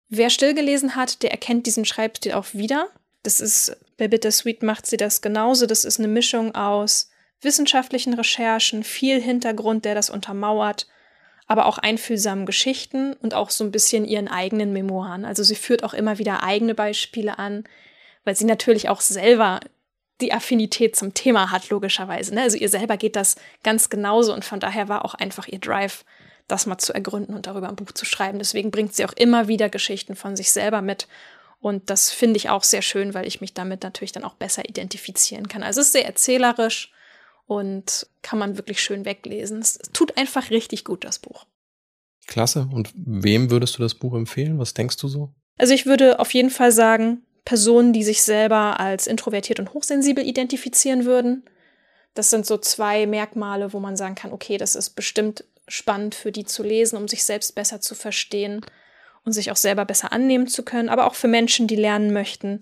[0.09, 2.89] Wer still gelesen hat, der erkennt diesen Schreibstil auch wieder.
[3.23, 5.67] Das ist, bei Bittersweet macht sie das genauso.
[5.67, 10.87] Das ist eine Mischung aus wissenschaftlichen Recherchen, viel Hintergrund, der das untermauert,
[11.47, 15.25] aber auch einfühlsamen Geschichten und auch so ein bisschen ihren eigenen Memoiren.
[15.25, 17.65] Also sie führt auch immer wieder eigene Beispiele an,
[18.25, 19.61] weil sie natürlich auch selber
[20.21, 22.35] die Affinität zum Thema hat, logischerweise.
[22.35, 22.43] Ne?
[22.43, 26.05] Also ihr selber geht das ganz genauso und von daher war auch einfach ihr Drive,
[26.49, 28.39] das mal zu ergründen und darüber ein Buch zu schreiben.
[28.39, 31.09] Deswegen bringt sie auch immer wieder Geschichten von sich selber mit.
[31.61, 34.69] Und das finde ich auch sehr schön, weil ich mich damit natürlich dann auch besser
[34.69, 35.63] identifizieren kann.
[35.63, 36.93] Also es ist sehr erzählerisch,
[37.55, 39.61] und kann man wirklich schön weglesen.
[39.61, 41.47] Es tut einfach richtig gut, das Buch.
[42.27, 42.69] Klasse.
[42.73, 44.59] Und wem würdest du das Buch empfehlen?
[44.59, 45.35] Was denkst du so?
[45.59, 50.25] Also ich würde auf jeden Fall sagen, Personen, die sich selber als introvertiert und hochsensibel
[50.25, 51.45] identifizieren würden.
[52.15, 56.33] Das sind so zwei Merkmale, wo man sagen kann, okay, das ist bestimmt spannend für
[56.33, 58.65] die zu lesen, um sich selbst besser zu verstehen
[59.25, 62.61] und sich auch selber besser annehmen zu können, aber auch für Menschen, die lernen möchten,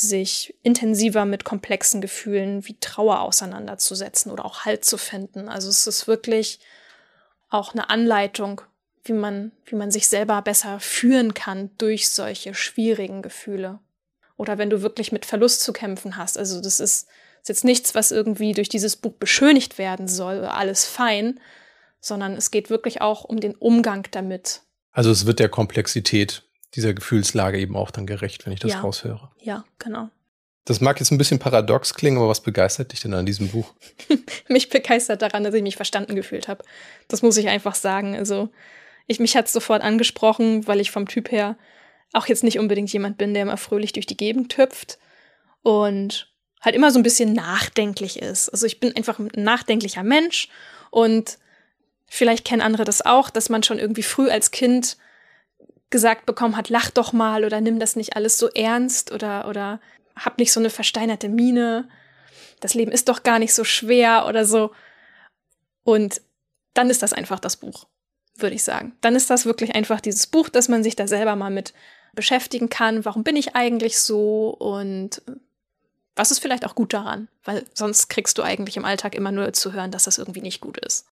[0.00, 5.48] sich intensiver mit komplexen Gefühlen wie Trauer auseinanderzusetzen oder auch Halt zu finden.
[5.48, 6.58] Also es ist wirklich
[7.50, 8.62] auch eine Anleitung,
[9.04, 13.78] wie man, wie man sich selber besser führen kann durch solche schwierigen Gefühle.
[14.36, 16.38] Oder wenn du wirklich mit Verlust zu kämpfen hast.
[16.38, 17.08] Also das ist,
[17.42, 21.40] ist jetzt nichts, was irgendwie durch dieses Buch beschönigt werden soll, alles fein,
[22.00, 24.62] sondern es geht wirklich auch um den Umgang damit.
[24.92, 26.42] Also es wird der Komplexität
[26.74, 28.80] dieser Gefühlslage eben auch dann gerecht, wenn ich das ja.
[28.80, 29.30] raushöre.
[29.40, 30.08] Ja, genau.
[30.64, 33.72] Das mag jetzt ein bisschen paradox klingen, aber was begeistert dich denn an diesem Buch?
[34.48, 36.64] mich begeistert daran, dass ich mich verstanden gefühlt habe.
[37.08, 38.14] Das muss ich einfach sagen.
[38.14, 38.50] Also,
[39.06, 41.56] ich, mich hat es sofort angesprochen, weil ich vom Typ her
[42.12, 44.98] auch jetzt nicht unbedingt jemand bin, der immer fröhlich durch die Gegend hüpft
[45.62, 48.48] und halt immer so ein bisschen nachdenklich ist.
[48.50, 50.48] Also ich bin einfach ein nachdenklicher Mensch
[50.90, 51.38] und
[52.06, 54.96] vielleicht kennen andere das auch, dass man schon irgendwie früh als Kind
[55.90, 59.80] gesagt bekommen hat, lach doch mal oder nimm das nicht alles so ernst oder, oder
[60.16, 61.88] hab nicht so eine versteinerte Miene.
[62.60, 64.70] Das Leben ist doch gar nicht so schwer oder so.
[65.82, 66.20] Und
[66.74, 67.86] dann ist das einfach das Buch,
[68.36, 68.96] würde ich sagen.
[69.00, 71.74] Dann ist das wirklich einfach dieses Buch, dass man sich da selber mal mit
[72.14, 73.04] beschäftigen kann.
[73.04, 74.50] Warum bin ich eigentlich so?
[74.50, 75.22] Und
[76.14, 77.28] was ist vielleicht auch gut daran?
[77.44, 80.60] Weil sonst kriegst du eigentlich im Alltag immer nur zu hören, dass das irgendwie nicht
[80.60, 81.06] gut ist.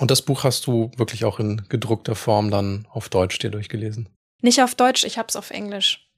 [0.00, 4.08] Und das Buch hast du wirklich auch in gedruckter Form dann auf Deutsch dir durchgelesen?
[4.40, 6.08] Nicht auf Deutsch, ich habe es auf Englisch.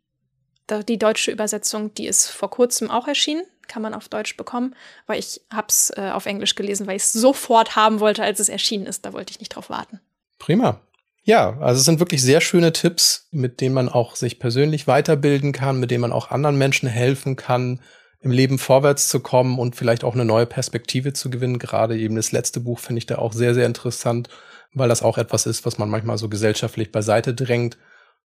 [0.88, 5.18] Die deutsche Übersetzung, die ist vor kurzem auch erschienen, kann man auf Deutsch bekommen, weil
[5.18, 8.48] ich habe es äh, auf Englisch gelesen, weil ich es sofort haben wollte, als es
[8.48, 9.04] erschienen ist.
[9.04, 10.00] Da wollte ich nicht drauf warten.
[10.38, 10.80] Prima.
[11.24, 15.50] Ja, also es sind wirklich sehr schöne Tipps, mit denen man auch sich persönlich weiterbilden
[15.50, 17.80] kann, mit denen man auch anderen Menschen helfen kann,
[18.22, 21.58] im Leben vorwärts zu kommen und vielleicht auch eine neue Perspektive zu gewinnen.
[21.58, 24.28] Gerade eben das letzte Buch finde ich da auch sehr, sehr interessant,
[24.72, 27.78] weil das auch etwas ist, was man manchmal so gesellschaftlich beiseite drängt,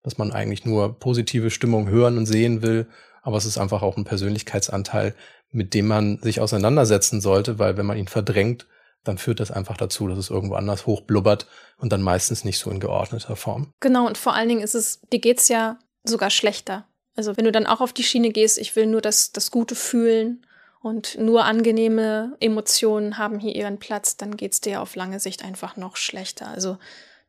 [0.02, 2.86] dass man eigentlich nur positive Stimmung hören und sehen will.
[3.22, 5.14] aber es ist einfach auch ein Persönlichkeitsanteil,
[5.50, 8.68] mit dem man sich auseinandersetzen sollte, weil wenn man ihn verdrängt,
[9.02, 12.70] dann führt das einfach dazu, dass es irgendwo anders hochblubbert und dann meistens nicht so
[12.70, 13.72] in geordneter Form.
[13.80, 16.86] Genau, und vor allen Dingen ist es, dir geht's ja sogar schlechter.
[17.16, 19.74] Also wenn du dann auch auf die Schiene gehst, ich will nur das, das Gute
[19.74, 20.46] fühlen
[20.82, 25.76] und nur angenehme Emotionen haben hier ihren Platz, dann geht's dir auf lange Sicht einfach
[25.76, 26.48] noch schlechter.
[26.48, 26.78] Also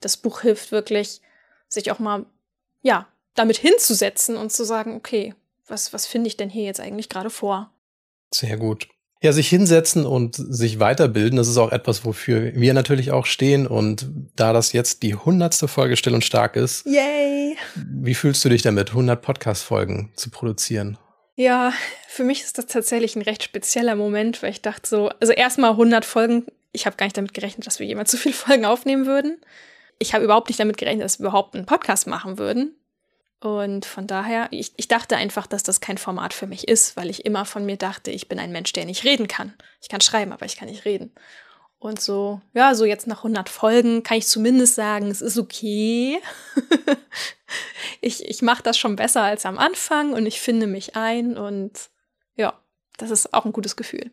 [0.01, 1.21] das Buch hilft wirklich,
[1.69, 2.25] sich auch mal,
[2.81, 5.33] ja, damit hinzusetzen und zu sagen, okay,
[5.67, 7.71] was, was finde ich denn hier jetzt eigentlich gerade vor?
[8.33, 8.87] Sehr gut.
[9.21, 13.65] Ja, sich hinsetzen und sich weiterbilden, das ist auch etwas, wofür wir natürlich auch stehen.
[13.65, 17.57] Und da das jetzt die hundertste Folge still und stark ist, Yay!
[17.75, 20.97] wie fühlst du dich damit, 100 Podcast-Folgen zu produzieren?
[21.35, 21.71] Ja,
[22.07, 25.71] für mich ist das tatsächlich ein recht spezieller Moment, weil ich dachte so, also erstmal
[25.71, 29.05] 100 Folgen, ich habe gar nicht damit gerechnet, dass wir jemals so viele Folgen aufnehmen
[29.05, 29.37] würden.
[29.99, 32.75] Ich habe überhaupt nicht damit gerechnet, dass wir überhaupt einen Podcast machen würden.
[33.39, 37.09] Und von daher, ich, ich dachte einfach, dass das kein Format für mich ist, weil
[37.09, 39.53] ich immer von mir dachte, ich bin ein Mensch, der nicht reden kann.
[39.81, 41.13] Ich kann schreiben, aber ich kann nicht reden.
[41.79, 46.19] Und so, ja, so jetzt nach 100 Folgen kann ich zumindest sagen, es ist okay.
[48.01, 51.89] ich ich mache das schon besser als am Anfang und ich finde mich ein und
[52.35, 52.59] ja,
[52.97, 54.11] das ist auch ein gutes Gefühl.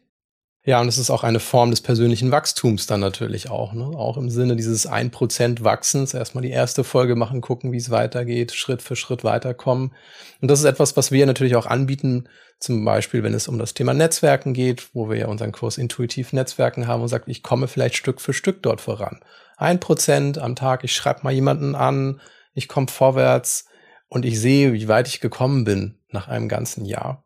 [0.67, 3.85] Ja, und es ist auch eine Form des persönlichen Wachstums dann natürlich auch, ne?
[3.85, 6.15] Auch im Sinne dieses 1% Wachsens.
[6.15, 9.95] Erstmal die erste Folge machen, gucken, wie es weitergeht, Schritt für Schritt weiterkommen.
[10.41, 13.75] Und das ist etwas, was wir natürlich auch anbieten, zum Beispiel, wenn es um das
[13.75, 17.69] Thema Netzwerken geht, wo wir ja unseren Kurs Intuitiv Netzwerken haben und sagt, ich komme
[17.69, 19.21] vielleicht Stück für Stück dort voran.
[19.59, 22.23] Ein Prozent am Tag, ich schreibe mal jemanden an,
[22.55, 23.67] ich komme vorwärts
[24.09, 27.23] und ich sehe, wie weit ich gekommen bin nach einem ganzen Jahr.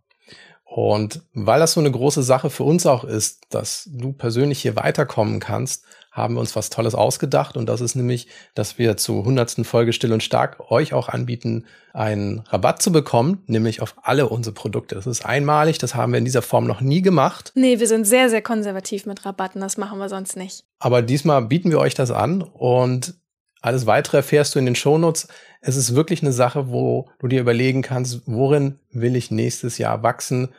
[0.81, 4.77] Und weil das so eine große Sache für uns auch ist, dass du persönlich hier
[4.77, 7.57] weiterkommen kannst, haben wir uns was Tolles ausgedacht.
[7.57, 11.67] Und das ist nämlich, dass wir zur hundertsten Folge Still und Stark euch auch anbieten,
[11.93, 14.95] einen Rabatt zu bekommen, nämlich auf alle unsere Produkte.
[14.95, 17.51] Das ist einmalig, das haben wir in dieser Form noch nie gemacht.
[17.57, 20.63] Nee, wir sind sehr, sehr konservativ mit Rabatten, das machen wir sonst nicht.
[20.79, 23.15] Aber diesmal bieten wir euch das an und
[23.61, 25.27] alles weitere erfährst du in den Shownotes.
[25.61, 30.05] Es ist wirklich eine Sache, wo du dir überlegen kannst, worin will ich nächstes Jahr
[30.05, 30.51] wachsen?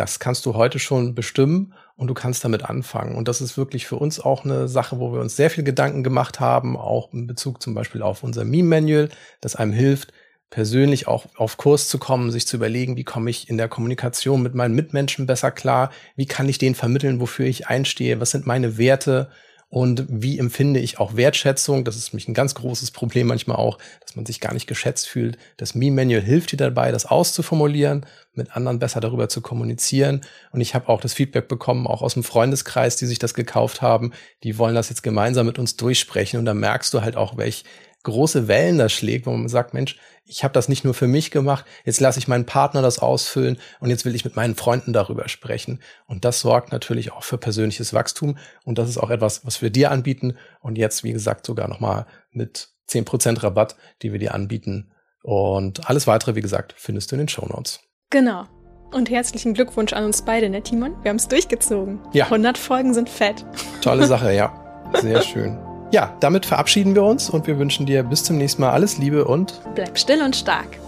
[0.00, 3.16] Das kannst du heute schon bestimmen und du kannst damit anfangen.
[3.16, 6.02] Und das ist wirklich für uns auch eine Sache, wo wir uns sehr viel Gedanken
[6.02, 9.10] gemacht haben, auch in Bezug zum Beispiel auf unser Meme-Manual,
[9.42, 10.14] das einem hilft,
[10.48, 14.42] persönlich auch auf Kurs zu kommen, sich zu überlegen, wie komme ich in der Kommunikation
[14.42, 18.46] mit meinen Mitmenschen besser klar, wie kann ich denen vermitteln, wofür ich einstehe, was sind
[18.46, 19.28] meine Werte,
[19.70, 21.84] und wie empfinde ich auch Wertschätzung.
[21.84, 25.06] Das ist mich ein ganz großes Problem manchmal auch, dass man sich gar nicht geschätzt
[25.08, 25.38] fühlt.
[25.58, 28.04] Das Me-Manual hilft dir dabei, das auszuformulieren,
[28.34, 30.22] mit anderen besser darüber zu kommunizieren.
[30.50, 33.80] Und ich habe auch das Feedback bekommen, auch aus dem Freundeskreis, die sich das gekauft
[33.80, 34.12] haben.
[34.42, 36.40] Die wollen das jetzt gemeinsam mit uns durchsprechen.
[36.40, 37.62] Und da merkst du halt auch, welch
[38.02, 41.30] große Wellen das schlägt, wo man sagt, Mensch, ich habe das nicht nur für mich
[41.30, 44.92] gemacht, jetzt lasse ich meinen Partner das ausfüllen und jetzt will ich mit meinen Freunden
[44.92, 45.80] darüber sprechen.
[46.06, 49.70] Und das sorgt natürlich auch für persönliches Wachstum und das ist auch etwas, was wir
[49.70, 54.34] dir anbieten und jetzt, wie gesagt, sogar nochmal mit zehn Prozent Rabatt, die wir dir
[54.34, 54.92] anbieten.
[55.22, 57.80] Und alles weitere, wie gesagt, findest du in den Show Notes.
[58.10, 58.46] Genau.
[58.92, 60.96] Und herzlichen Glückwunsch an uns beide, ne, Timon?
[61.02, 62.00] Wir haben es durchgezogen.
[62.12, 62.24] Ja.
[62.24, 63.44] 100 Folgen sind fett.
[63.82, 64.52] Tolle Sache, ja.
[65.00, 65.69] Sehr schön.
[65.90, 69.24] Ja, damit verabschieden wir uns und wir wünschen dir bis zum nächsten Mal alles Liebe
[69.24, 70.78] und bleib still und stark.